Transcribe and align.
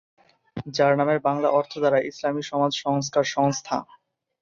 যার 0.67 0.93
নামের 0.99 1.19
বাংলা 1.19 1.47
অর্থ 1.51 1.73
দাঁড়ায় 1.79 2.07
ইসলামী 2.07 2.43
সমাজ 2.43 2.71
সংস্কার 2.77 3.23
সংস্থা। 3.31 3.77